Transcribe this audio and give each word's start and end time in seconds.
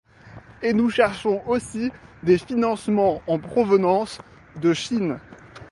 Et 0.63 0.73
nous 0.73 0.89
cherchons 0.89 1.43
aussi 1.47 1.91
des 2.23 2.39
financements 2.39 3.21
en 3.27 3.37
provenance 3.37 4.17
de 4.55 4.73
Chine. 4.73 5.19